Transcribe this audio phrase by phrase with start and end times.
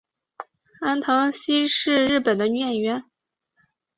[0.79, 3.03] 安藤希是日本的女演员。